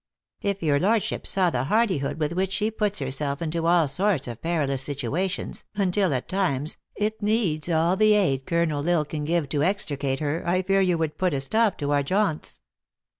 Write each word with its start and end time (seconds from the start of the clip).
If 0.41 0.63
your 0.63 0.79
Lordship 0.79 1.27
saw 1.27 1.51
the 1.51 1.65
hardihood 1.65 2.17
with 2.17 2.31
which 2.33 2.51
she 2.51 2.71
puts 2.71 2.97
herself 2.97 3.39
into 3.39 3.67
all 3.67 3.87
sorts 3.87 4.27
of 4.27 4.41
perilous 4.41 4.83
situa 4.87 5.29
tions, 5.29 5.63
until, 5.75 6.11
at 6.15 6.27
times, 6.27 6.77
it 6.95 7.21
needs 7.21 7.69
all 7.69 7.95
the 7.95 8.13
aid 8.15 8.47
Colonel 8.47 8.79
L 8.89 9.03
lsle 9.03 9.07
can 9.09 9.25
give 9.25 9.47
to 9.49 9.61
extricate 9.61 10.19
her, 10.19 10.41
I 10.43 10.63
fear 10.63 10.81
you 10.81 10.97
would 10.97 11.19
put 11.19 11.35
a 11.35 11.39
stop 11.41 11.77
to 11.77 11.91
our 11.91 12.01
jaunts." 12.01 12.61